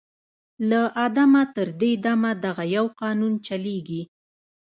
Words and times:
«له 0.69 0.81
آدمه 1.05 1.43
تر 1.55 1.67
دې 1.81 1.91
دمه 2.05 2.31
دغه 2.45 2.63
یو 2.75 2.85
قانون 3.01 3.33
چلیږي 3.47 4.01